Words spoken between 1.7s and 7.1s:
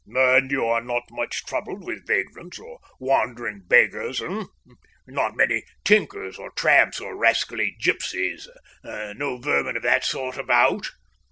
with vagrants or wandering beggars, eh? Not many tinkers or tramps